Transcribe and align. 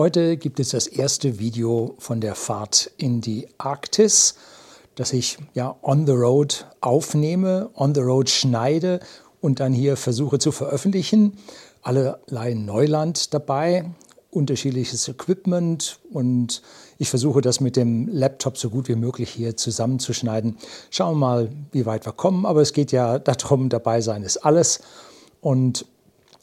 Heute 0.00 0.38
gibt 0.38 0.58
es 0.60 0.70
das 0.70 0.86
erste 0.86 1.38
Video 1.38 1.94
von 1.98 2.22
der 2.22 2.34
Fahrt 2.34 2.90
in 2.96 3.20
die 3.20 3.48
Arktis, 3.58 4.34
das 4.94 5.12
ich 5.12 5.36
ja 5.52 5.76
on 5.82 6.06
the 6.06 6.14
road 6.14 6.66
aufnehme, 6.80 7.68
on 7.74 7.94
the 7.94 8.00
road 8.00 8.30
schneide 8.30 9.00
und 9.42 9.60
dann 9.60 9.74
hier 9.74 9.98
versuche 9.98 10.38
zu 10.38 10.52
veröffentlichen. 10.52 11.36
Allerlei 11.82 12.54
Neuland 12.54 13.34
dabei, 13.34 13.90
unterschiedliches 14.30 15.06
Equipment 15.06 16.00
und 16.10 16.62
ich 16.96 17.10
versuche 17.10 17.42
das 17.42 17.60
mit 17.60 17.76
dem 17.76 18.08
Laptop 18.08 18.56
so 18.56 18.70
gut 18.70 18.88
wie 18.88 18.96
möglich 18.96 19.28
hier 19.28 19.58
zusammenzuschneiden. 19.58 20.56
Schauen 20.88 21.16
wir 21.16 21.26
mal, 21.26 21.52
wie 21.72 21.84
weit 21.84 22.06
wir 22.06 22.12
kommen, 22.14 22.46
aber 22.46 22.62
es 22.62 22.72
geht 22.72 22.90
ja 22.90 23.18
darum, 23.18 23.68
dabei 23.68 24.00
sein 24.00 24.22
ist 24.22 24.38
alles. 24.38 24.80
Und 25.42 25.84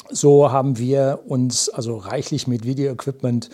so 0.10 0.52
haben 0.52 0.78
wir 0.78 1.24
uns 1.28 1.70
also 1.70 1.98
reichlich 1.98 2.48
mit 2.48 2.66
Video-Equipment 2.66 3.50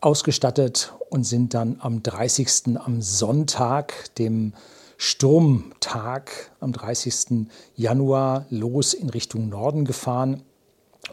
ausgestattet 0.00 0.92
und 1.10 1.24
sind 1.24 1.54
dann 1.54 1.76
am 1.80 2.02
30. 2.02 2.76
am 2.76 3.00
Sonntag, 3.00 4.14
dem 4.16 4.52
Sturmtag 4.96 6.30
am 6.60 6.72
30. 6.72 7.48
Januar 7.76 8.46
los 8.50 8.94
in 8.94 9.10
Richtung 9.10 9.48
Norden 9.48 9.84
gefahren. 9.84 10.42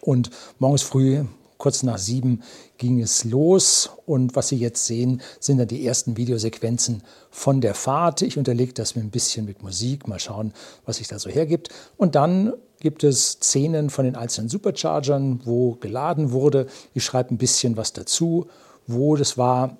Und 0.01 0.29
morgens 0.59 0.81
früh 0.81 1.23
kurz 1.57 1.83
nach 1.83 1.97
sieben 1.97 2.41
ging 2.77 3.01
es 3.01 3.25
los 3.25 3.91
und 4.05 4.35
was 4.35 4.47
Sie 4.47 4.55
jetzt 4.55 4.85
sehen, 4.85 5.21
sind 5.39 5.57
dann 5.57 5.67
die 5.67 5.85
ersten 5.85 6.15
Videosequenzen 6.15 7.03
von 7.29 7.61
der 7.61 7.75
Fahrt. 7.75 8.21
Ich 8.21 8.37
unterlege 8.37 8.73
das 8.73 8.95
mir 8.95 9.01
ein 9.01 9.11
bisschen 9.11 9.45
mit 9.45 9.61
Musik, 9.61 10.07
mal 10.07 10.19
schauen, 10.19 10.53
was 10.85 10.97
sich 10.97 11.09
da 11.09 11.19
so 11.19 11.29
hergibt. 11.29 11.69
Und 11.97 12.15
dann 12.15 12.53
gibt 12.79 13.03
es 13.03 13.33
Szenen 13.33 13.89
von 13.89 14.05
den 14.05 14.15
einzelnen 14.15 14.49
Superchargern, 14.49 15.41
wo 15.45 15.75
geladen 15.75 16.31
wurde. 16.31 16.67
Ich 16.93 17.03
schreibe 17.03 17.33
ein 17.33 17.37
bisschen 17.37 17.77
was 17.77 17.93
dazu, 17.93 18.47
wo 18.87 19.15
das 19.15 19.37
war. 19.37 19.77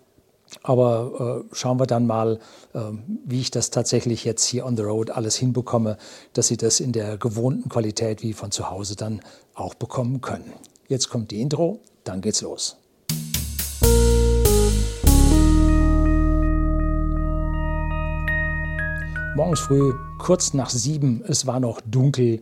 Aber 0.63 1.43
äh, 1.51 1.55
schauen 1.55 1.79
wir 1.79 1.85
dann 1.85 2.07
mal, 2.07 2.39
äh, 2.73 2.79
wie 3.23 3.39
ich 3.39 3.51
das 3.51 3.69
tatsächlich 3.69 4.25
jetzt 4.25 4.45
hier 4.45 4.65
on 4.65 4.75
the 4.75 4.83
road 4.83 5.11
alles 5.11 5.35
hinbekomme, 5.35 5.97
dass 6.33 6.47
Sie 6.47 6.57
das 6.57 6.79
in 6.79 6.91
der 6.91 7.17
gewohnten 7.17 7.69
Qualität 7.69 8.23
wie 8.23 8.33
von 8.33 8.49
zu 8.49 8.69
Hause 8.69 8.95
dann 8.95 9.21
auch 9.53 9.75
bekommen 9.75 10.21
können. 10.21 10.51
Jetzt 10.87 11.09
kommt 11.09 11.29
die 11.29 11.39
Intro, 11.39 11.79
dann 12.03 12.21
geht's 12.21 12.41
los. 12.41 12.77
Morgens 19.35 19.59
früh, 19.59 19.93
kurz 20.17 20.53
nach 20.53 20.71
sieben, 20.71 21.23
es 21.27 21.45
war 21.45 21.59
noch 21.59 21.79
dunkel, 21.81 22.41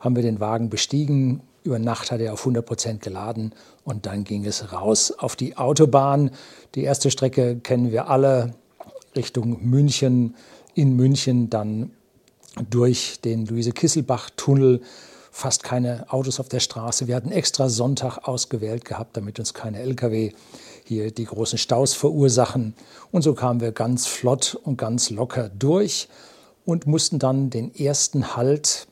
haben 0.00 0.16
wir 0.16 0.22
den 0.22 0.40
Wagen 0.40 0.70
bestiegen. 0.70 1.42
Über 1.62 1.78
Nacht 1.78 2.10
hat 2.10 2.20
er 2.20 2.32
auf 2.32 2.40
100 2.40 2.64
Prozent 2.64 3.02
geladen 3.02 3.52
und 3.84 4.06
dann 4.06 4.24
ging 4.24 4.46
es 4.46 4.72
raus 4.72 5.12
auf 5.12 5.36
die 5.36 5.56
Autobahn. 5.56 6.30
Die 6.74 6.82
erste 6.82 7.10
Strecke 7.10 7.56
kennen 7.56 7.92
wir 7.92 8.08
alle, 8.08 8.54
Richtung 9.14 9.58
München. 9.62 10.36
In 10.74 10.96
München 10.96 11.50
dann 11.50 11.90
durch 12.70 13.20
den 13.22 13.46
Luise-Kisselbach-Tunnel 13.46 14.80
fast 15.30 15.62
keine 15.62 16.12
Autos 16.12 16.40
auf 16.40 16.48
der 16.48 16.60
Straße. 16.60 17.06
Wir 17.06 17.16
hatten 17.16 17.30
extra 17.30 17.68
Sonntag 17.68 18.26
ausgewählt 18.26 18.84
gehabt, 18.84 19.16
damit 19.16 19.38
uns 19.38 19.54
keine 19.54 19.80
Lkw 19.80 20.32
hier 20.84 21.12
die 21.12 21.24
großen 21.24 21.58
Staus 21.58 21.94
verursachen. 21.94 22.74
Und 23.12 23.22
so 23.22 23.34
kamen 23.34 23.60
wir 23.60 23.72
ganz 23.72 24.06
flott 24.06 24.54
und 24.54 24.76
ganz 24.76 25.10
locker 25.10 25.48
durch 25.48 26.08
und 26.64 26.86
mussten 26.86 27.18
dann 27.18 27.50
den 27.50 27.74
ersten 27.74 28.36
Halt 28.36 28.88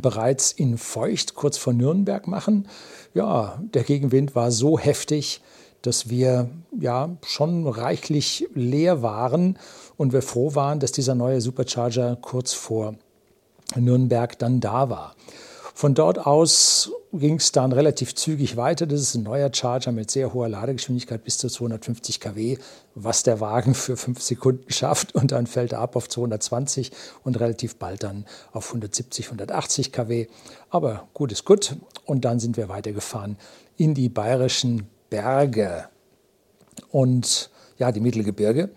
bereits 0.00 0.52
in 0.52 0.78
Feucht 0.78 1.34
kurz 1.34 1.58
vor 1.58 1.72
Nürnberg 1.72 2.26
machen. 2.26 2.68
Ja, 3.14 3.60
der 3.74 3.84
Gegenwind 3.84 4.34
war 4.34 4.50
so 4.50 4.78
heftig, 4.78 5.42
dass 5.82 6.08
wir 6.08 6.48
ja 6.78 7.16
schon 7.24 7.66
reichlich 7.66 8.48
leer 8.54 9.02
waren 9.02 9.58
und 9.96 10.12
wir 10.12 10.22
froh 10.22 10.54
waren, 10.54 10.80
dass 10.80 10.92
dieser 10.92 11.14
neue 11.14 11.40
Supercharger 11.40 12.16
kurz 12.20 12.52
vor 12.52 12.94
Nürnberg 13.76 14.38
dann 14.38 14.60
da 14.60 14.88
war. 14.90 15.14
Von 15.74 15.94
dort 15.94 16.26
aus 16.26 16.92
ging 17.12 17.36
es 17.36 17.52
dann 17.52 17.72
relativ 17.72 18.14
zügig 18.14 18.56
weiter. 18.56 18.86
Das 18.86 19.00
ist 19.00 19.14
ein 19.14 19.22
neuer 19.22 19.52
Charger 19.52 19.92
mit 19.92 20.10
sehr 20.10 20.32
hoher 20.32 20.48
Ladegeschwindigkeit 20.48 21.24
bis 21.24 21.38
zu 21.38 21.48
250 21.48 22.20
kW, 22.20 22.58
was 22.94 23.22
der 23.22 23.40
Wagen 23.40 23.74
für 23.74 23.96
fünf 23.96 24.20
Sekunden 24.22 24.64
schafft. 24.72 25.14
Und 25.14 25.32
dann 25.32 25.46
fällt 25.46 25.72
er 25.72 25.80
ab 25.80 25.96
auf 25.96 26.08
220 26.08 26.90
und 27.24 27.40
relativ 27.40 27.76
bald 27.76 28.02
dann 28.02 28.26
auf 28.52 28.68
170, 28.68 29.26
180 29.26 29.92
kW. 29.92 30.26
Aber 30.70 31.08
gut 31.14 31.32
ist 31.32 31.44
gut. 31.44 31.76
Und 32.04 32.24
dann 32.24 32.38
sind 32.38 32.56
wir 32.56 32.68
weitergefahren 32.68 33.36
in 33.76 33.94
die 33.94 34.08
bayerischen 34.08 34.88
Berge 35.10 35.88
und 36.90 37.50
ja, 37.78 37.92
die 37.92 38.00
Mittelgebirge. 38.00 38.70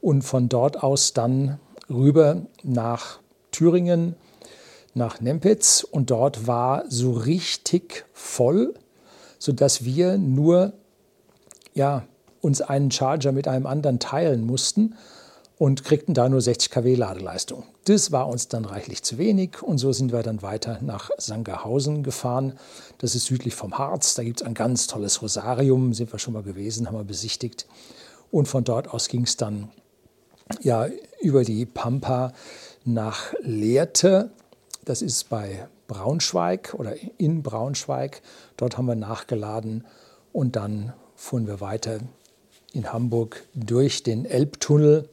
Und 0.00 0.22
von 0.22 0.48
dort 0.48 0.82
aus 0.82 1.12
dann 1.12 1.58
rüber 1.88 2.42
nach 2.62 3.20
Thüringen 3.50 4.16
nach 4.94 5.20
Nempitz 5.20 5.84
und 5.88 6.10
dort 6.10 6.46
war 6.46 6.84
so 6.88 7.12
richtig 7.12 8.04
voll, 8.12 8.74
sodass 9.38 9.84
wir 9.84 10.18
nur 10.18 10.74
ja, 11.74 12.04
uns 12.40 12.60
einen 12.60 12.90
Charger 12.90 13.32
mit 13.32 13.48
einem 13.48 13.66
anderen 13.66 13.98
teilen 13.98 14.44
mussten 14.44 14.94
und 15.58 15.84
kriegten 15.84 16.12
da 16.12 16.28
nur 16.28 16.40
60 16.40 16.70
kW 16.70 16.94
Ladeleistung. 16.96 17.64
Das 17.84 18.10
war 18.10 18.28
uns 18.28 18.48
dann 18.48 18.64
reichlich 18.64 19.02
zu 19.02 19.16
wenig 19.16 19.62
und 19.62 19.78
so 19.78 19.92
sind 19.92 20.12
wir 20.12 20.22
dann 20.22 20.42
weiter 20.42 20.78
nach 20.82 21.10
Sangerhausen 21.18 22.02
gefahren. 22.02 22.58
Das 22.98 23.14
ist 23.14 23.26
südlich 23.26 23.54
vom 23.54 23.78
Harz. 23.78 24.14
Da 24.14 24.24
gibt 24.24 24.40
es 24.40 24.46
ein 24.46 24.54
ganz 24.54 24.88
tolles 24.88 25.22
Rosarium, 25.22 25.94
sind 25.94 26.12
wir 26.12 26.18
schon 26.18 26.34
mal 26.34 26.42
gewesen, 26.42 26.86
haben 26.86 26.96
wir 26.96 27.04
besichtigt. 27.04 27.66
Und 28.30 28.46
von 28.46 28.64
dort 28.64 28.92
aus 28.92 29.08
ging 29.08 29.22
es 29.22 29.36
dann 29.36 29.68
ja, 30.62 30.88
über 31.20 31.44
die 31.44 31.64
Pampa 31.64 32.32
nach 32.84 33.32
Lehrte. 33.40 34.30
Das 34.84 35.02
ist 35.02 35.28
bei 35.28 35.68
Braunschweig 35.86 36.74
oder 36.74 36.94
in 37.18 37.42
Braunschweig. 37.42 38.22
Dort 38.56 38.76
haben 38.76 38.86
wir 38.86 38.96
nachgeladen 38.96 39.84
und 40.32 40.56
dann 40.56 40.92
fuhren 41.14 41.46
wir 41.46 41.60
weiter 41.60 41.98
in 42.72 42.92
Hamburg 42.92 43.44
durch 43.54 44.02
den 44.02 44.24
Elbtunnel 44.24 45.08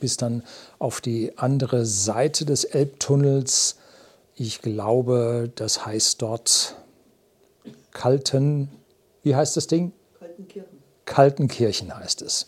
bis 0.00 0.16
dann 0.16 0.42
auf 0.78 1.00
die 1.00 1.36
andere 1.38 1.86
Seite 1.86 2.44
des 2.44 2.64
Elbtunnels. 2.64 3.76
Ich 4.34 4.62
glaube, 4.62 5.50
das 5.54 5.84
heißt 5.84 6.22
dort 6.22 6.76
Kalten, 7.92 8.68
wie 9.22 9.34
heißt 9.34 9.56
das 9.56 9.66
Ding? 9.66 9.92
Kaltenkirchen. 10.18 10.78
Kaltenkirchen 11.04 11.96
heißt 11.96 12.22
es. 12.22 12.46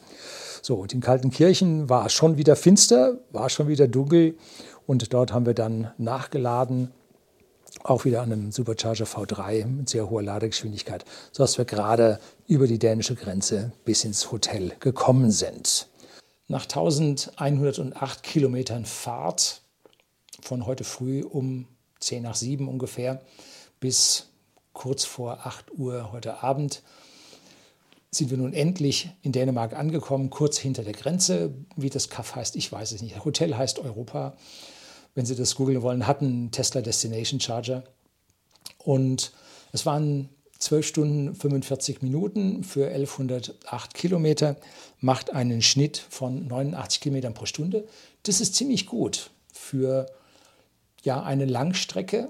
So, 0.63 0.77
und 0.77 0.93
in 0.93 1.01
Kaltenkirchen 1.01 1.89
war 1.89 2.07
es 2.07 2.13
schon 2.13 2.37
wieder 2.37 2.55
finster, 2.55 3.19
war 3.33 3.49
schon 3.49 3.69
wieder 3.69 3.89
dunkel 3.89 4.37
und 4.87 5.13
dort 5.13 5.33
haben 5.33 5.47
wir 5.47 5.55
dann 5.55 5.91
nachgeladen, 5.99 6.91
auch 7.85 8.05
wieder 8.05 8.23
an 8.23 8.33
einem 8.33 8.53
Supercharger 8.53 9.05
V3 9.05 9.65
mit 9.67 9.89
sehr 9.89 10.11
hoher 10.11 10.23
Ladegeschwindigkeit, 10.23 11.05
sodass 11.33 11.57
wir 11.59 11.65
gerade 11.65 12.19
über 12.47 12.67
die 12.67 12.79
dänische 12.79 13.15
Grenze 13.15 13.73
bis 13.85 14.05
ins 14.05 14.33
Hotel 14.33 14.73
gekommen 14.81 15.31
sind. 15.31 15.89
Nach 16.49 16.65
1108 16.65 18.23
Kilometern 18.23 18.85
Fahrt 18.85 19.63
von 20.43 20.67
heute 20.67 20.85
früh 20.85 21.23
um 21.23 21.69
10 22.01 22.23
nach 22.23 22.35
7 22.35 22.69
ungefähr 22.69 23.21
bis 23.79 24.29
kurz 24.73 25.05
vor 25.05 25.47
8 25.47 25.79
Uhr 25.79 26.13
heute 26.13 26.43
Abend 26.43 26.83
sind 28.11 28.31
wir 28.31 28.39
nun 28.39 28.53
endlich 28.53 29.11
in 29.23 29.33
Dänemark 29.33 29.75
angekommen, 29.75 30.31
kurz 30.31 30.59
hinter 30.59 30.83
der 30.83 30.93
Grenze. 30.93 31.55
Wie 31.77 31.91
das 31.91 32.09
Kaff 32.09 32.35
heißt, 32.35 32.57
ich 32.57 32.71
weiß 32.71 32.93
es 32.93 33.03
nicht. 33.03 33.25
Hotel 33.25 33.57
heißt 33.57 33.79
Europa 33.79 34.37
wenn 35.15 35.27
Sie 35.27 35.37
das 35.37 35.55
googeln 35.55 35.83
wollen, 35.83 36.07
hatten 36.07 36.51
Tesla 36.51 36.81
Destination 36.81 37.41
Charger. 37.41 37.85
Und 38.79 39.33
es 39.73 39.87
waren 39.87 40.29
12 40.59 40.87
Stunden 40.87 41.35
45 41.35 42.03
Minuten 42.03 42.65
für 42.65 42.89
1108 42.89 43.95
Kilometer, 43.95 44.57
macht 44.99 45.33
einen 45.33 45.63
Schnitt 45.63 45.99
von 45.99 46.47
89 46.47 47.01
Kilometern 47.01 47.35
pro 47.35 47.47
Stunde. 47.47 47.87
Das 48.23 48.41
ist 48.41 48.55
ziemlich 48.55 48.87
gut 48.87 49.31
für 49.53 50.07
ja, 51.03 51.23
eine 51.23 51.47
Langstrecke 51.47 52.29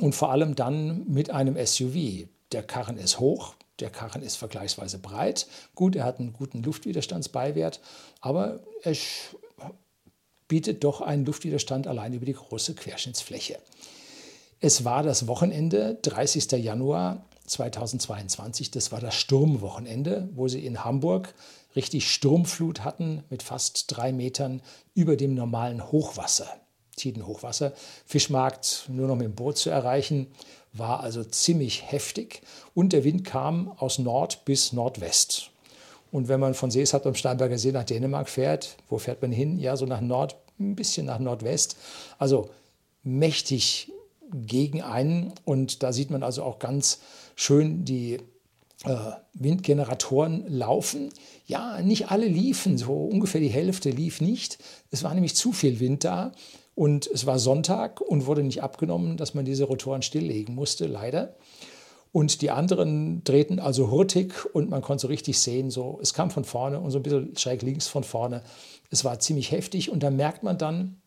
und 0.00 0.14
vor 0.14 0.30
allem 0.30 0.54
dann 0.54 1.06
mit 1.06 1.30
einem 1.30 1.56
SUV. 1.64 2.28
Der 2.52 2.62
Karren 2.62 2.96
ist 2.96 3.20
hoch, 3.20 3.54
der 3.80 3.90
Karren 3.90 4.22
ist 4.22 4.36
vergleichsweise 4.36 4.98
breit. 4.98 5.46
Gut, 5.74 5.96
er 5.96 6.04
hat 6.04 6.20
einen 6.20 6.32
guten 6.32 6.62
Luftwiderstandsbeiwert, 6.62 7.80
aber 8.20 8.60
er 8.82 8.96
bietet 10.48 10.84
doch 10.84 11.00
einen 11.00 11.24
Luftwiderstand 11.24 11.86
allein 11.86 12.12
über 12.12 12.26
die 12.26 12.34
große 12.34 12.74
Querschnittsfläche. 12.74 13.58
Es 14.60 14.84
war 14.84 15.02
das 15.02 15.26
Wochenende, 15.26 15.98
30. 16.02 16.52
Januar 16.52 17.24
2022, 17.46 18.70
das 18.70 18.92
war 18.92 19.00
das 19.00 19.14
Sturmwochenende, 19.14 20.28
wo 20.34 20.48
sie 20.48 20.64
in 20.64 20.84
Hamburg 20.84 21.34
richtig 21.76 22.10
Sturmflut 22.10 22.84
hatten 22.84 23.24
mit 23.30 23.42
fast 23.42 23.84
drei 23.88 24.12
Metern 24.12 24.62
über 24.94 25.16
dem 25.16 25.34
normalen 25.34 25.90
Hochwasser. 25.90 26.48
Tidenhochwasser. 26.96 27.72
Fischmarkt 28.06 28.84
nur 28.88 29.08
noch 29.08 29.16
mit 29.16 29.24
dem 29.24 29.34
Boot 29.34 29.58
zu 29.58 29.70
erreichen, 29.70 30.28
war 30.74 31.00
also 31.00 31.24
ziemlich 31.24 31.90
heftig 31.90 32.42
und 32.74 32.92
der 32.92 33.04
Wind 33.04 33.24
kam 33.24 33.72
aus 33.78 33.98
Nord 33.98 34.44
bis 34.44 34.72
Nordwest. 34.72 35.50
Und 36.10 36.28
wenn 36.28 36.40
man 36.40 36.54
von 36.54 36.70
Seeshaupt 36.70 37.06
am 37.06 37.14
Steinberger 37.14 37.58
See 37.58 37.72
nach 37.72 37.84
Dänemark 37.84 38.28
fährt, 38.28 38.76
wo 38.88 38.98
fährt 38.98 39.22
man 39.22 39.32
hin? 39.32 39.58
Ja, 39.58 39.76
so 39.76 39.86
nach 39.86 40.00
Nord, 40.00 40.36
ein 40.60 40.76
bisschen 40.76 41.06
nach 41.06 41.18
Nordwest. 41.18 41.76
Also 42.18 42.50
mächtig 43.02 43.90
gegen 44.32 44.82
einen. 44.82 45.32
Und 45.44 45.82
da 45.82 45.92
sieht 45.92 46.10
man 46.10 46.22
also 46.22 46.42
auch 46.42 46.58
ganz 46.58 47.00
schön 47.34 47.84
die 47.84 48.18
äh, 48.84 48.96
Windgeneratoren 49.32 50.44
laufen. 50.48 51.10
Ja, 51.46 51.80
nicht 51.82 52.10
alle 52.10 52.26
liefen, 52.26 52.78
so 52.78 52.92
ungefähr 52.92 53.40
die 53.40 53.48
Hälfte 53.48 53.90
lief 53.90 54.20
nicht. 54.20 54.58
Es 54.90 55.02
war 55.02 55.14
nämlich 55.14 55.34
zu 55.34 55.52
viel 55.52 55.80
Wind 55.80 56.04
da 56.04 56.32
und 56.74 57.06
es 57.06 57.26
war 57.26 57.38
Sonntag 57.38 58.00
und 58.00 58.26
wurde 58.26 58.42
nicht 58.42 58.62
abgenommen, 58.62 59.16
dass 59.16 59.34
man 59.34 59.44
diese 59.44 59.64
Rotoren 59.64 60.02
stilllegen 60.02 60.54
musste, 60.54 60.86
leider. 60.86 61.36
Und 62.12 62.42
die 62.42 62.50
anderen 62.50 63.24
drehten 63.24 63.58
also 63.58 63.90
hurtig 63.90 64.32
und 64.54 64.70
man 64.70 64.82
konnte 64.82 65.02
so 65.02 65.08
richtig 65.08 65.38
sehen, 65.38 65.70
so, 65.70 65.98
es 66.00 66.14
kam 66.14 66.30
von 66.30 66.44
vorne 66.44 66.78
und 66.78 66.90
so 66.90 66.98
ein 66.98 67.02
bisschen 67.02 67.36
schräg 67.36 67.62
links 67.62 67.88
von 67.88 68.04
vorne. 68.04 68.42
Es 68.90 69.04
war 69.04 69.18
ziemlich 69.18 69.50
heftig 69.50 69.90
und 69.90 70.02
da 70.02 70.10
merkt 70.10 70.44
man 70.44 70.56
dann, 70.56 71.00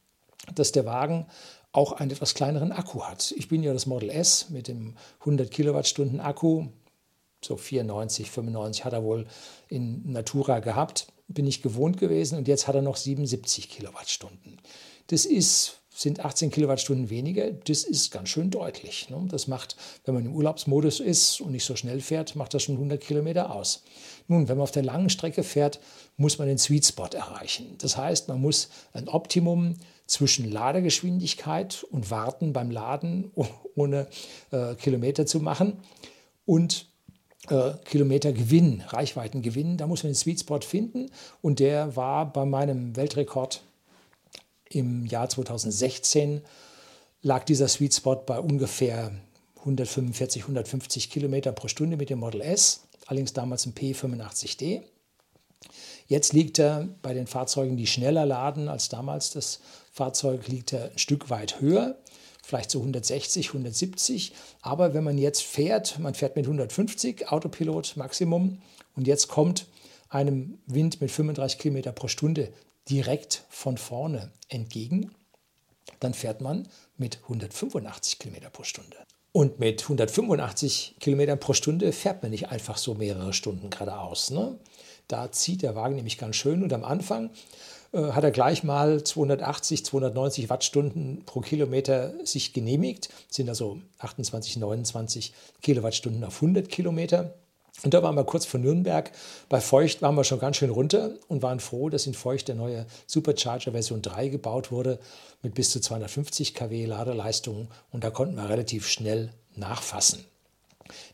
dass 0.53 0.73
der 0.73 0.85
Wagen 0.85 1.27
auch 1.71 1.93
einen 1.93 2.11
etwas 2.11 2.33
kleineren 2.33 2.71
Akku 2.71 3.03
hat. 3.03 3.33
Ich 3.37 3.47
bin 3.47 3.63
ja 3.63 3.73
das 3.73 3.85
Model 3.85 4.09
S 4.09 4.49
mit 4.49 4.67
dem 4.67 4.95
100 5.21 5.49
Kilowattstunden 5.51 6.19
Akku, 6.19 6.67
so 7.43 7.55
94, 7.55 8.31
95 8.31 8.83
hat 8.83 8.93
er 8.93 9.03
wohl 9.03 9.27
in 9.69 10.11
Natura 10.11 10.59
gehabt, 10.59 11.07
bin 11.27 11.45
ich 11.47 11.61
gewohnt 11.61 11.97
gewesen 11.97 12.37
und 12.37 12.47
jetzt 12.47 12.67
hat 12.67 12.75
er 12.75 12.81
noch 12.81 12.95
77 12.95 13.69
Kilowattstunden. 13.69 14.59
Das 15.07 15.25
ist, 15.25 15.79
sind 15.89 16.23
18 16.23 16.51
Kilowattstunden 16.51 17.09
weniger, 17.09 17.51
das 17.51 17.83
ist 17.83 18.11
ganz 18.11 18.29
schön 18.29 18.51
deutlich. 18.51 19.09
Ne? 19.09 19.25
Das 19.29 19.47
macht, 19.47 19.75
wenn 20.05 20.13
man 20.13 20.25
im 20.25 20.35
Urlaubsmodus 20.35 20.99
ist 20.99 21.41
und 21.41 21.51
nicht 21.51 21.65
so 21.65 21.75
schnell 21.75 22.01
fährt, 22.01 22.35
macht 22.35 22.53
das 22.53 22.63
schon 22.63 22.75
100 22.75 23.01
Kilometer 23.01 23.53
aus. 23.53 23.83
Nun, 24.27 24.47
wenn 24.47 24.57
man 24.57 24.63
auf 24.63 24.71
der 24.71 24.83
langen 24.83 25.09
Strecke 25.09 25.43
fährt, 25.43 25.79
muss 26.17 26.37
man 26.37 26.47
den 26.47 26.57
Sweet 26.57 26.85
Spot 26.85 27.07
erreichen. 27.13 27.75
Das 27.79 27.97
heißt, 27.97 28.27
man 28.27 28.41
muss 28.41 28.69
ein 28.93 29.07
Optimum 29.07 29.75
zwischen 30.05 30.51
Ladegeschwindigkeit 30.51 31.85
und 31.89 32.11
Warten 32.11 32.53
beim 32.53 32.71
Laden, 32.71 33.31
ohne 33.75 34.07
äh, 34.51 34.75
Kilometer 34.75 35.25
zu 35.25 35.39
machen, 35.39 35.77
und 36.45 36.87
äh, 37.49 37.73
Kilometergewinn, 37.85 38.83
Reichweitengewinn. 38.87 39.77
Da 39.77 39.87
muss 39.87 40.03
man 40.03 40.11
den 40.11 40.15
Sweet 40.15 40.41
Spot 40.41 40.61
finden 40.61 41.11
und 41.41 41.59
der 41.59 41.95
war 41.95 42.31
bei 42.31 42.45
meinem 42.45 42.95
Weltrekord 42.95 43.61
im 44.69 45.05
Jahr 45.05 45.29
2016 45.29 46.41
lag 47.21 47.43
dieser 47.43 47.67
Sweet 47.67 47.93
Spot 47.93 48.15
bei 48.15 48.39
ungefähr 48.39 49.11
145, 49.59 50.43
150 50.43 51.09
Kilometer 51.09 51.51
pro 51.51 51.67
Stunde 51.67 51.97
mit 51.97 52.09
dem 52.09 52.19
Model 52.19 52.41
S, 52.41 52.83
allerdings 53.05 53.33
damals 53.33 53.65
ein 53.65 53.73
P85D. 53.73 54.81
Jetzt 56.07 56.33
liegt 56.33 56.59
er 56.59 56.87
bei 57.01 57.13
den 57.13 57.27
Fahrzeugen, 57.27 57.75
die 57.75 57.87
schneller 57.87 58.25
laden 58.25 58.69
als 58.69 58.87
damals 58.87 59.31
das 59.31 59.59
Fahrzeug, 59.91 60.47
liegt 60.47 60.71
er 60.73 60.91
ein 60.91 60.97
Stück 60.97 61.29
weit 61.29 61.59
höher, 61.59 61.97
vielleicht 62.43 62.71
so 62.71 62.79
160, 62.79 63.47
170. 63.49 64.31
Aber 64.61 64.93
wenn 64.93 65.03
man 65.03 65.17
jetzt 65.17 65.43
fährt, 65.43 65.99
man 65.99 66.13
fährt 66.13 66.37
mit 66.37 66.45
150 66.45 67.29
Autopilot 67.29 67.97
Maximum 67.97 68.61
und 68.95 69.05
jetzt 69.07 69.27
kommt 69.27 69.65
einem 70.09 70.59
Wind 70.65 71.01
mit 71.01 71.11
35 71.11 71.59
Kilometer 71.59 71.91
pro 71.91 72.07
Stunde 72.07 72.53
direkt 72.89 73.43
von 73.49 73.77
vorne 73.77 74.31
entgegen, 74.49 75.11
dann 75.99 76.13
fährt 76.13 76.41
man 76.41 76.67
mit 76.97 77.19
185 77.23 78.19
Kilometer 78.19 78.49
pro 78.49 78.63
Stunde. 78.63 78.97
Und 79.31 79.59
mit 79.59 79.83
185 79.83 80.95
Kilometern 80.99 81.39
pro 81.39 81.53
Stunde 81.53 81.91
fährt 81.91 82.23
man 82.23 82.31
nicht 82.31 82.49
einfach 82.49 82.77
so 82.77 82.95
mehrere 82.95 83.33
Stunden 83.33 83.69
geradeaus. 83.69 84.31
Ne? 84.31 84.57
Da 85.07 85.31
zieht 85.31 85.61
der 85.61 85.75
Wagen 85.75 85.95
nämlich 85.95 86.17
ganz 86.17 86.35
schön 86.35 86.63
und 86.63 86.73
am 86.73 86.83
Anfang 86.83 87.29
äh, 87.91 88.11
hat 88.11 88.23
er 88.23 88.31
gleich 88.31 88.63
mal 88.63 89.03
280, 89.03 89.85
290 89.85 90.49
Wattstunden 90.49 91.23
pro 91.25 91.41
Kilometer 91.41 92.13
sich 92.25 92.53
genehmigt. 92.53 93.09
Das 93.27 93.37
sind 93.37 93.49
also 93.49 93.79
28, 93.99 94.57
29 94.57 95.33
Kilowattstunden 95.61 96.23
auf 96.23 96.35
100 96.35 96.69
Kilometer. 96.69 97.33
Und 97.83 97.93
da 97.93 98.01
waren 98.01 98.15
wir 98.15 98.23
kurz 98.23 98.45
vor 98.45 98.59
Nürnberg. 98.59 99.11
Bei 99.49 99.61
Feucht 99.61 100.01
waren 100.01 100.15
wir 100.15 100.23
schon 100.23 100.39
ganz 100.39 100.57
schön 100.57 100.71
runter 100.71 101.11
und 101.27 101.43
waren 101.43 101.59
froh, 101.59 101.89
dass 101.89 102.07
in 102.07 102.15
Feucht 102.15 102.47
der 102.47 102.55
neue 102.55 102.87
Supercharger 103.05 103.71
Version 103.71 104.01
3 104.01 104.29
gebaut 104.29 104.71
wurde 104.71 104.99
mit 105.43 105.53
bis 105.53 105.69
zu 105.69 105.79
250 105.79 106.55
kW 106.55 106.85
Ladeleistung. 106.85 107.67
Und 107.91 108.03
da 108.03 108.09
konnten 108.09 108.35
wir 108.35 108.49
relativ 108.49 108.87
schnell 108.87 109.31
nachfassen. 109.55 110.25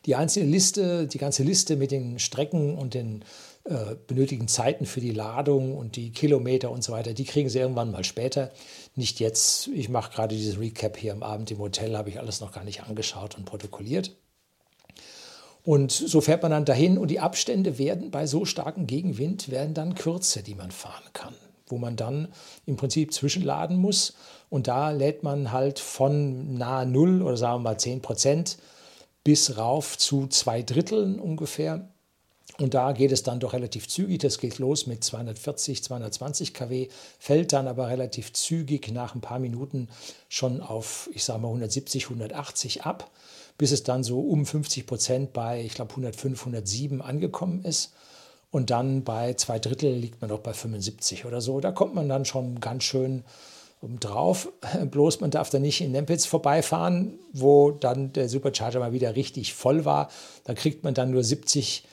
Die 0.06 0.14
einzelne 0.14 0.50
Liste, 0.50 1.06
die 1.06 1.18
ganze 1.18 1.42
Liste 1.42 1.76
mit 1.76 1.90
den 1.90 2.18
Strecken 2.18 2.78
und 2.78 2.94
den 2.94 3.24
äh, 3.64 3.96
benötigten 4.06 4.48
Zeiten 4.48 4.86
für 4.86 5.00
die 5.00 5.10
Ladung 5.10 5.76
und 5.76 5.96
die 5.96 6.12
Kilometer 6.12 6.70
und 6.70 6.84
so 6.84 6.92
weiter, 6.92 7.12
die 7.12 7.24
kriegen 7.24 7.48
Sie 7.48 7.58
irgendwann 7.58 7.90
mal 7.90 8.04
später. 8.04 8.52
Nicht 8.94 9.20
jetzt. 9.20 9.68
Ich 9.68 9.88
mache 9.88 10.12
gerade 10.12 10.34
dieses 10.36 10.58
Recap 10.58 10.96
hier 10.96 11.12
am 11.12 11.22
Abend 11.22 11.50
im 11.50 11.58
Hotel, 11.58 11.96
habe 11.96 12.08
ich 12.08 12.20
alles 12.20 12.40
noch 12.40 12.52
gar 12.52 12.64
nicht 12.64 12.84
angeschaut 12.84 13.36
und 13.36 13.44
protokolliert. 13.44 14.12
Und 15.64 15.92
so 15.92 16.20
fährt 16.20 16.42
man 16.42 16.50
dann 16.50 16.66
dahin 16.66 16.98
und 16.98 17.10
die 17.10 17.20
Abstände 17.20 17.78
werden 17.78 18.10
bei 18.10 18.26
so 18.26 18.44
starkem 18.44 18.86
Gegenwind 18.86 19.50
werden 19.50 19.72
dann 19.72 19.94
kürzer, 19.94 20.42
die 20.42 20.54
man 20.54 20.70
fahren 20.70 21.08
kann, 21.14 21.34
wo 21.68 21.78
man 21.78 21.96
dann 21.96 22.28
im 22.66 22.76
Prinzip 22.76 23.14
zwischenladen 23.14 23.78
muss 23.78 24.14
und 24.50 24.68
da 24.68 24.90
lädt 24.90 25.22
man 25.22 25.52
halt 25.52 25.78
von 25.78 26.58
nahe 26.58 26.84
Null 26.84 27.22
oder 27.22 27.38
sagen 27.38 27.62
wir 27.62 27.70
mal 27.70 27.78
10 27.78 28.02
Prozent 28.02 28.58
bis 29.24 29.56
rauf 29.56 29.96
zu 29.96 30.26
zwei 30.26 30.62
Dritteln 30.62 31.18
ungefähr. 31.18 31.88
Und 32.58 32.74
da 32.74 32.92
geht 32.92 33.10
es 33.10 33.24
dann 33.24 33.40
doch 33.40 33.52
relativ 33.52 33.88
zügig. 33.88 34.20
Das 34.20 34.38
geht 34.38 34.58
los 34.58 34.86
mit 34.86 35.02
240, 35.02 35.82
220 35.82 36.54
kW, 36.54 36.88
fällt 37.18 37.52
dann 37.52 37.66
aber 37.66 37.88
relativ 37.88 38.32
zügig 38.32 38.92
nach 38.92 39.16
ein 39.16 39.22
paar 39.22 39.40
Minuten 39.40 39.88
schon 40.28 40.60
auf, 40.60 41.10
ich 41.12 41.24
sage 41.24 41.40
mal, 41.40 41.48
170, 41.48 42.04
180 42.04 42.84
ab 42.84 43.10
bis 43.58 43.72
es 43.72 43.82
dann 43.82 44.02
so 44.02 44.20
um 44.20 44.46
50 44.46 44.86
Prozent 44.86 45.32
bei, 45.32 45.62
ich 45.62 45.74
glaube, 45.74 45.90
105, 45.90 46.40
107 46.40 47.00
angekommen 47.00 47.64
ist. 47.64 47.92
Und 48.50 48.70
dann 48.70 49.02
bei 49.02 49.34
zwei 49.34 49.58
Drittel 49.58 49.92
liegt 49.92 50.20
man 50.20 50.30
doch 50.30 50.40
bei 50.40 50.52
75 50.52 51.24
oder 51.24 51.40
so. 51.40 51.60
Da 51.60 51.72
kommt 51.72 51.94
man 51.94 52.08
dann 52.08 52.24
schon 52.24 52.60
ganz 52.60 52.84
schön 52.84 53.24
drauf. 54.00 54.52
Bloß 54.90 55.20
man 55.20 55.30
darf 55.30 55.50
da 55.50 55.58
nicht 55.58 55.80
in 55.80 55.92
Nempitz 55.92 56.26
vorbeifahren, 56.26 57.18
wo 57.32 57.70
dann 57.72 58.12
der 58.12 58.28
Supercharger 58.28 58.80
mal 58.80 58.92
wieder 58.92 59.16
richtig 59.16 59.54
voll 59.54 59.84
war. 59.84 60.08
Da 60.44 60.54
kriegt 60.54 60.84
man 60.84 60.94
dann 60.94 61.10
nur 61.10 61.24
70 61.24 61.84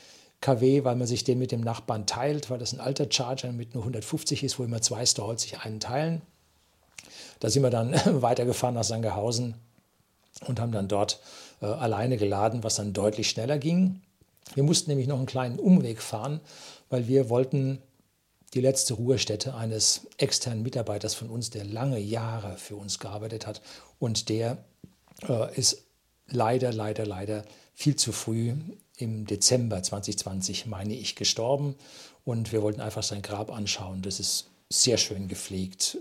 kW, 0.42 0.84
weil 0.84 0.96
man 0.96 1.08
sich 1.08 1.24
den 1.24 1.40
mit 1.40 1.52
dem 1.52 1.62
Nachbarn 1.62 2.08
teilt, 2.08 2.50
weil 2.50 2.58
das 2.58 2.74
ein 2.74 2.80
alter 2.80 3.08
Charger 3.10 3.52
mit 3.52 3.74
nur 3.74 3.84
150 3.84 4.44
ist, 4.44 4.58
wo 4.58 4.64
immer 4.64 4.82
zwei 4.82 5.06
Stalls 5.06 5.44
sich 5.44 5.60
einen 5.60 5.80
teilen. 5.80 6.22
Da 7.40 7.50
sind 7.50 7.64
wir 7.64 7.70
dann 7.70 7.94
weitergefahren 8.22 8.76
nach 8.76 8.84
Sangerhausen 8.84 9.56
und 10.48 10.60
haben 10.60 10.72
dann 10.72 10.88
dort 10.88 11.20
äh, 11.62 11.66
alleine 11.66 12.18
geladen, 12.18 12.64
was 12.64 12.76
dann 12.76 12.94
deutlich 12.94 13.30
schneller 13.30 13.58
ging. 13.58 14.02
Wir 14.56 14.64
mussten 14.64 14.90
nämlich 14.90 15.08
noch 15.08 15.18
einen 15.18 15.26
kleinen 15.26 15.60
Umweg 15.60 16.02
fahren, 16.02 16.42
weil 16.90 17.08
wir 17.08 17.30
wollten 17.30 17.80
die 18.54 18.62
letzte 18.62 18.96
Ruhestätte 18.96 19.56
eines 19.56 20.08
externen 20.18 20.62
Mitarbeiters 20.62 21.14
von 21.14 21.30
uns, 21.30 21.52
der 21.52 21.64
lange 21.64 22.00
Jahre 22.00 22.58
für 22.58 22.76
uns 22.76 23.00
gearbeitet 23.00 23.48
hat 23.48 23.62
und 24.00 24.28
der 24.28 24.58
äh, 25.28 25.56
ist 25.58 25.84
leider, 26.28 26.74
leider, 26.74 27.06
leider 27.06 27.46
viel 27.74 27.96
zu 27.96 28.12
früh 28.12 28.54
im 28.98 29.26
Dezember 29.26 29.82
2020, 29.82 30.66
meine 30.66 30.96
ich, 30.96 31.16
gestorben. 31.16 31.76
Und 32.24 32.52
wir 32.52 32.62
wollten 32.62 32.82
einfach 32.82 33.04
sein 33.04 33.22
Grab 33.22 33.52
anschauen. 33.52 34.02
Das 34.02 34.20
ist 34.20 34.48
sehr 34.70 34.98
schön 34.98 35.28
gepflegt. 35.28 35.98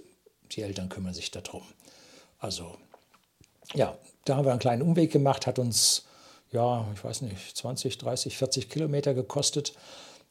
Die 0.53 0.63
Eltern 0.63 0.89
kümmern 0.89 1.15
sich 1.15 1.31
darum. 1.31 1.63
Also 2.39 2.77
ja, 3.75 3.97
da 4.25 4.37
haben 4.37 4.45
wir 4.45 4.51
einen 4.51 4.61
kleinen 4.61 4.83
Umweg 4.83 5.13
gemacht, 5.13 5.47
hat 5.47 5.59
uns, 5.59 6.05
ja, 6.53 6.87
ich 6.95 7.03
weiß 7.03 7.23
nicht, 7.23 7.57
20, 7.57 7.99
30, 7.99 8.37
40 8.37 8.69
Kilometer 8.69 9.15
gekostet. 9.15 9.73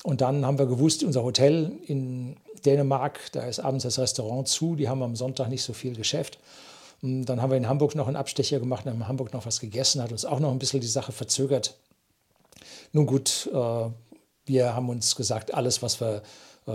Und 0.03 0.21
dann 0.21 0.45
haben 0.45 0.57
wir 0.57 0.65
gewusst, 0.65 1.03
unser 1.03 1.23
Hotel 1.23 1.73
in 1.85 2.37
Dänemark, 2.65 3.19
da 3.33 3.43
ist 3.43 3.59
abends 3.59 3.83
das 3.83 3.99
Restaurant 3.99 4.47
zu, 4.47 4.75
die 4.75 4.87
haben 4.87 5.03
am 5.03 5.15
Sonntag 5.15 5.49
nicht 5.49 5.63
so 5.63 5.73
viel 5.73 5.95
Geschäft. 5.95 6.39
Und 7.01 7.25
dann 7.25 7.41
haben 7.41 7.51
wir 7.51 7.57
in 7.57 7.67
Hamburg 7.67 7.95
noch 7.95 8.07
einen 8.07 8.15
Abstecher 8.15 8.59
gemacht, 8.59 8.85
haben 8.85 8.97
in 8.97 9.07
Hamburg 9.07 9.33
noch 9.33 9.45
was 9.45 9.59
gegessen, 9.59 10.01
hat 10.01 10.11
uns 10.11 10.25
auch 10.25 10.39
noch 10.39 10.51
ein 10.51 10.59
bisschen 10.59 10.81
die 10.81 10.87
Sache 10.87 11.11
verzögert. 11.11 11.75
Nun 12.91 13.05
gut, 13.05 13.49
äh, 13.53 13.89
wir 14.45 14.73
haben 14.73 14.89
uns 14.89 15.15
gesagt, 15.15 15.53
alles, 15.53 15.81
was 15.81 16.01
wir 16.01 16.23
äh, 16.67 16.71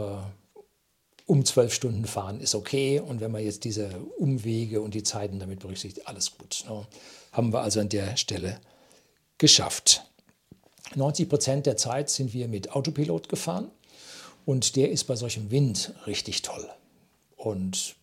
um 1.26 1.44
zwölf 1.44 1.72
Stunden 1.72 2.04
fahren 2.04 2.40
ist 2.40 2.54
okay. 2.54 3.00
Und 3.00 3.20
wenn 3.20 3.30
man 3.30 3.42
jetzt 3.42 3.64
diese 3.64 3.90
Umwege 4.18 4.80
und 4.80 4.94
die 4.94 5.02
Zeiten 5.02 5.38
damit 5.38 5.60
berücksichtigt, 5.60 6.06
alles 6.06 6.36
gut. 6.36 6.64
Ne? 6.68 6.86
Haben 7.32 7.52
wir 7.52 7.62
also 7.62 7.80
an 7.80 7.88
der 7.88 8.16
Stelle 8.16 8.60
geschafft. 9.38 10.04
90 10.94 11.28
Prozent 11.28 11.66
der 11.66 11.76
Zeit 11.76 12.10
sind 12.10 12.34
wir 12.34 12.46
mit 12.46 12.72
Autopilot 12.72 13.28
gefahren 13.28 13.70
und 14.44 14.76
der 14.76 14.90
ist 14.90 15.04
bei 15.04 15.16
solchem 15.16 15.50
Wind 15.50 15.94
richtig 16.06 16.42
toll. 16.42 16.68
Und 17.36 17.96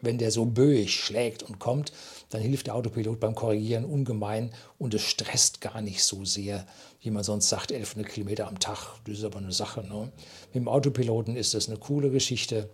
wenn 0.00 0.18
der 0.18 0.30
so 0.30 0.44
böig 0.44 0.94
schlägt 0.94 1.42
und 1.42 1.58
kommt, 1.58 1.92
dann 2.30 2.40
hilft 2.40 2.68
der 2.68 2.74
Autopilot 2.74 3.18
beim 3.20 3.34
Korrigieren 3.34 3.84
ungemein 3.84 4.52
und 4.78 4.94
es 4.94 5.02
stresst 5.02 5.60
gar 5.60 5.80
nicht 5.80 6.04
so 6.04 6.24
sehr, 6.24 6.66
wie 7.00 7.10
man 7.10 7.24
sonst 7.24 7.48
sagt, 7.48 7.72
1100 7.72 8.12
Kilometer 8.12 8.46
am 8.46 8.60
Tag. 8.60 8.78
Das 9.04 9.18
ist 9.18 9.24
aber 9.24 9.38
eine 9.38 9.52
Sache. 9.52 9.82
Ne? 9.82 10.12
Mit 10.52 10.54
dem 10.54 10.68
Autopiloten 10.68 11.36
ist 11.36 11.54
das 11.54 11.68
eine 11.68 11.78
coole 11.78 12.10
Geschichte. 12.10 12.70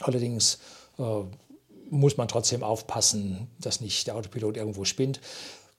Allerdings 0.00 0.58
äh, 0.98 1.22
muss 1.90 2.16
man 2.16 2.28
trotzdem 2.28 2.62
aufpassen, 2.62 3.48
dass 3.58 3.80
nicht 3.80 4.06
der 4.06 4.16
Autopilot 4.16 4.56
irgendwo 4.56 4.84
spinnt. 4.84 5.20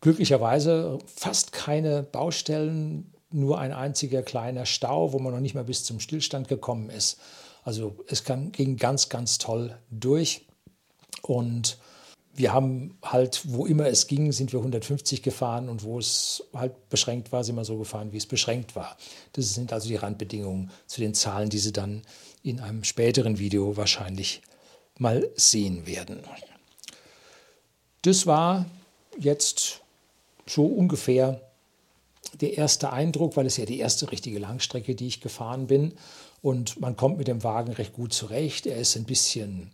Glücklicherweise 0.01 1.00
fast 1.08 1.51
keine 1.51 2.03
Baustellen, 2.03 3.12
nur 3.32 3.60
ein 3.60 3.74
einziger 3.74 4.22
kleiner 4.22 4.65
Stau, 4.65 5.12
wo 5.12 5.20
man 5.20 5.34
noch 5.34 5.39
nicht 5.39 5.56
mal 5.56 5.63
bis 5.63 5.84
zum 5.84 6.00
Stillstand 6.00 6.48
gekommen 6.48 6.89
ist. 6.89 7.20
Also 7.63 7.96
es 8.08 8.24
ging 8.25 8.77
ganz, 8.77 9.10
ganz 9.10 9.38
toll 9.38 9.77
durch. 9.89 10.46
Und 11.24 11.77
wir 12.36 12.51
haben 12.51 12.98
halt, 13.03 13.42
wo 13.46 13.65
immer 13.65 13.88
es 13.88 14.08
ging, 14.08 14.32
sind 14.32 14.53
wir 14.53 14.60
150 14.60 15.22
gefahren 15.22 15.70
und 15.70 15.84
wo 15.84 16.00
es 16.00 16.44
halt 16.53 16.89
beschränkt 16.89 17.32
war, 17.32 17.44
sind 17.44 17.56
wir 17.56 17.65
so 17.65 17.77
gefahren, 17.77 18.12
wie 18.12 18.18
es 18.18 18.25
beschränkt 18.25 18.75
war. 18.75 18.98
Das 19.34 19.53
sind 19.53 19.72
also 19.72 19.88
die 19.88 19.96
Randbedingungen 19.96 20.72
zu 20.88 21.00
den 21.00 21.13
Zahlen, 21.13 21.50
die 21.50 21.60
Sie 21.60 21.72
dann 21.72 22.01
in 22.42 22.60
einem 22.60 22.84
späteren 22.84 23.38
Video 23.38 23.77
wahrscheinlich 23.77 24.42
mal 24.98 25.30
sehen 25.36 25.86
werden. 25.86 26.22
Das 28.01 28.25
war 28.25 28.65
jetzt 29.20 29.82
so 30.46 30.65
ungefähr 30.65 31.39
der 32.42 32.58
erste 32.58 32.92
Eindruck, 32.92 33.38
weil 33.38 33.46
es 33.46 33.58
ja 33.58 33.65
die 33.65 33.80
erste 33.80 34.12
richtige 34.12 34.39
Langstrecke, 34.39 34.96
die 34.96 35.08
ich 35.08 35.22
gefahren 35.22 35.68
bin. 35.68 35.94
Und 36.42 36.82
man 36.82 36.98
kommt 36.98 37.18
mit 37.18 37.27
dem 37.27 37.44
Wagen 37.44 37.74
recht 37.74 37.94
gut 37.94 38.12
zurecht. 38.12 38.65
Er 38.65 38.77
ist 38.77 38.96
ein 38.96 39.06
bisschen 39.06 39.72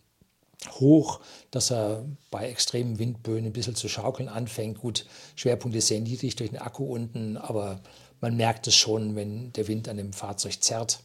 hoch, 0.67 1.21
dass 1.51 1.71
er 1.71 2.05
bei 2.31 2.49
extremen 2.49 2.99
Windböen 2.99 3.45
ein 3.45 3.53
bisschen 3.53 3.75
zu 3.75 3.87
schaukeln 3.87 4.29
anfängt. 4.29 4.79
Gut, 4.79 5.05
Schwerpunkt 5.35 5.75
ist 5.77 5.87
sehr 5.87 6.01
niedrig 6.01 6.35
durch 6.35 6.49
den 6.49 6.59
Akku 6.59 6.85
unten, 6.85 7.37
aber 7.37 7.79
man 8.21 8.35
merkt 8.35 8.67
es 8.67 8.75
schon, 8.75 9.15
wenn 9.15 9.53
der 9.53 9.67
Wind 9.67 9.87
an 9.87 9.97
dem 9.97 10.13
Fahrzeug 10.13 10.61
zerrt. 10.61 10.99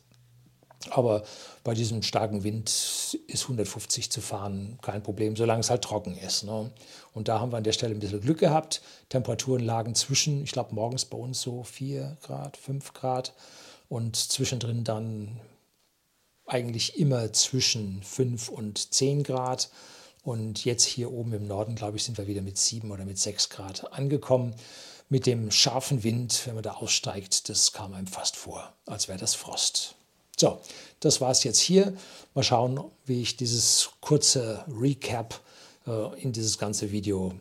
Aber 0.91 1.23
bei 1.63 1.73
diesem 1.73 2.03
starken 2.03 2.45
Wind 2.45 2.69
ist 3.27 3.43
150 3.45 4.11
zu 4.11 4.21
fahren 4.21 4.79
kein 4.83 5.03
Problem, 5.03 5.35
solange 5.35 5.61
es 5.61 5.71
halt 5.71 5.83
trocken 5.83 6.19
ist. 6.19 6.45
Ne? 6.45 6.71
Und 7.15 7.29
da 7.29 7.41
haben 7.41 7.53
wir 7.53 7.57
an 7.57 7.65
der 7.65 7.73
Stelle 7.73 7.95
ein 7.95 8.01
bisschen 8.01 8.21
Glück 8.21 8.39
gehabt. 8.39 8.83
Temperaturen 9.09 9.65
lagen 9.65 9.95
zwischen, 9.95 10.45
ich 10.45 10.53
glaube, 10.53 10.75
morgens 10.75 11.07
bei 11.07 11.17
uns 11.17 11.41
so 11.41 11.63
4 11.63 12.19
Grad, 12.23 12.57
5 12.59 12.93
Grad 12.93 13.33
und 13.89 14.17
zwischendrin 14.17 14.85
dann 14.85 15.41
eigentlich 16.47 16.99
immer 16.99 17.33
zwischen 17.33 18.03
5 18.03 18.49
und 18.49 18.93
10 18.93 19.23
Grad. 19.23 19.71
Und 20.23 20.65
jetzt 20.65 20.85
hier 20.85 21.13
oben 21.13 21.33
im 21.35 21.47
Norden, 21.47 21.75
glaube 21.75 21.97
ich, 21.97 22.05
sind 22.05 22.17
wir 22.19 22.27
wieder 22.27 22.43
mit 22.43 22.57
7 22.57 22.91
oder 22.91 23.05
mit 23.05 23.19
6 23.19 23.51
Grad 23.51 23.93
angekommen. 23.93 24.55
Mit 25.11 25.27
dem 25.27 25.51
scharfen 25.51 26.03
Wind, 26.03 26.47
wenn 26.47 26.55
man 26.55 26.63
da 26.63 26.73
aussteigt, 26.73 27.49
das 27.49 27.73
kam 27.73 27.93
einem 27.93 28.07
fast 28.07 28.37
vor, 28.37 28.73
als 28.87 29.07
wäre 29.09 29.19
das 29.19 29.35
Frost. 29.35 29.97
So, 30.37 30.61
das 31.01 31.21
war 31.21 31.31
es 31.31 31.45
jetzt 31.45 31.61
hier. 31.61 31.95
Mal 32.35 32.43
schauen, 32.43 32.83
wie 33.05 33.23
ich 33.23 33.37
dieses 33.37 33.91
kurze 34.01 34.65
Recap 34.67 35.41
äh, 35.87 36.21
in 36.21 36.33
dieses 36.33 36.59
ganze 36.59 36.91
Video, 36.91 37.35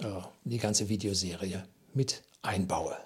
äh, 0.00 0.06
die 0.44 0.58
ganze 0.58 0.88
Videoserie 0.88 1.64
mit 1.92 2.22
einbaue. 2.40 2.96